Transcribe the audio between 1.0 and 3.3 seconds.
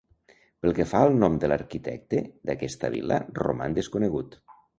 al nom de l'arquitecte d'aquesta vil·la,